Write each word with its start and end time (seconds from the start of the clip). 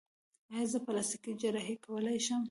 ایا 0.53 0.65
زه 0.71 0.77
پلاستیکي 0.85 1.31
جراحي 1.41 1.75
کولی 1.85 2.17
شم؟ 2.25 2.39